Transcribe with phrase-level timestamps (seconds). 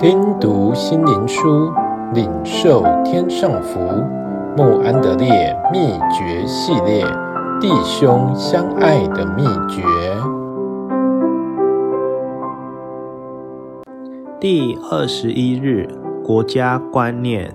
[0.00, 1.70] 听读心灵书，
[2.14, 3.78] 领受天上福。
[4.56, 7.04] 穆安德烈秘诀系列：
[7.60, 9.82] 弟兄相爱的秘诀。
[14.40, 15.86] 第二十一日，
[16.24, 17.54] 国家观念。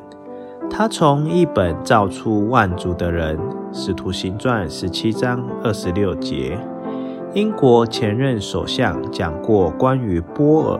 [0.70, 3.36] 他从一本造出万族的人，
[3.74, 6.60] 《使徒行传》十七章二十六节。
[7.34, 10.80] 英国前任首相讲过关于波尔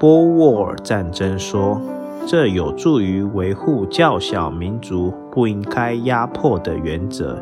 [0.00, 1.78] 波沃尔战争说，
[2.26, 7.36] 这有助于维护较小民族不应该压迫的原则。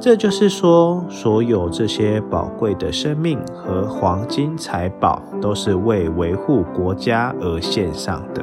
[0.00, 8.42] 这就是说，所有这些宝贵的生命和黄金财宝，都是为维护国家而献上的。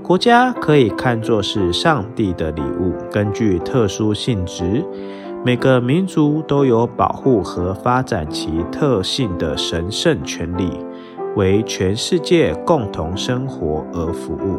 [0.00, 4.84] 国家可以看作是上帝的礼物，根据特殊性质，
[5.44, 10.70] 每个民族都有保护和发展其特性的神圣权利，
[11.36, 14.58] 为全世界共同生活而服务。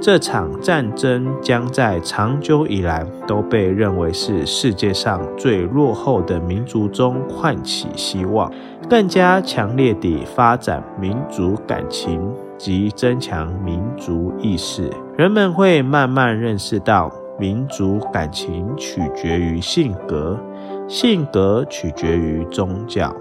[0.00, 8.50] 这场战争将在长久以来都被认为是世界上最落后的民族中唤起希望，
[8.88, 12.20] 更加强烈地发展民族感情。
[12.60, 20.38] 及增强民族意识，人们会慢慢认识到，民族感情取决于性格，
[20.86, 23.16] 性格取决于宗教。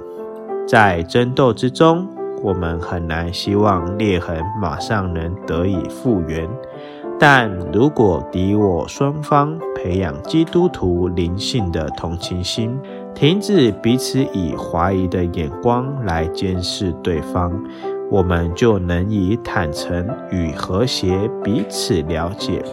[0.68, 2.06] 在争斗之中，
[2.42, 6.48] 我们很难希望裂痕马上能得以复原，
[7.20, 12.80] 但如果敌我双方培养基督徒灵性的同情心，
[13.14, 17.52] 停止彼此以怀疑的眼光来监视对方。
[18.12, 22.64] 我们就能以坦诚与和谐彼此了解。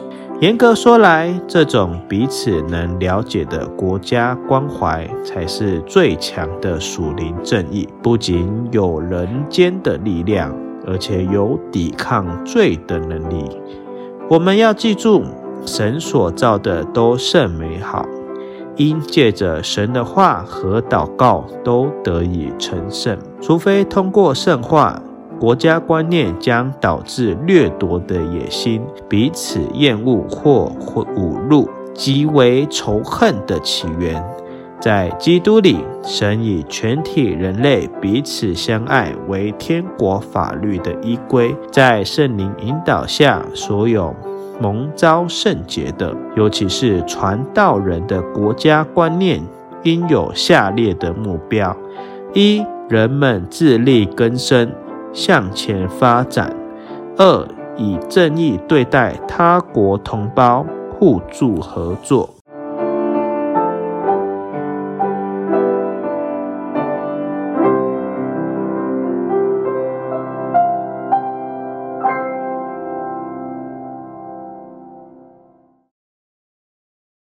[0.41, 7.89] 严格说来，这种彼此能了解的国家关怀，才是最强的属灵正义。
[8.03, 10.55] 不仅有人间的力量，
[10.87, 13.51] 而且有抵抗罪的能力。
[14.29, 15.23] 我们要记住，
[15.65, 18.05] 神所造的都甚美好，
[18.77, 25.03] 因借着神的话和祷告都得以成圣，除非通过圣话。
[25.39, 34.23] 国家观念将导致掠夺的野心、彼此厌恶或侮辱，即为仇恨的起源。
[34.81, 41.55] 在基督里，神以全体人类彼此相爱为天国法律的依归。
[41.71, 44.15] 在圣灵引导下，所有
[44.61, 49.43] 蒙召圣洁的，尤其是传道人的国家观念，
[49.83, 51.77] 应有下列的目标：
[52.35, 54.71] 一、人们自力更生。
[55.17, 56.55] 向前发展。
[57.17, 62.36] 二、以正义对待他国同胞，互助合作。